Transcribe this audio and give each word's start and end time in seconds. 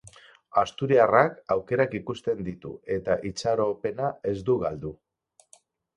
Asturiarrak 0.59 1.35
aukerak 1.57 1.93
ikusten 1.99 2.41
ditu, 2.49 2.73
eta 2.97 3.19
itxaropena 3.33 4.09
ez 4.33 4.37
du 4.49 4.57
galdu. 4.65 4.95